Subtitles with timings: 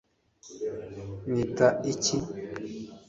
[1.31, 2.17] nita iki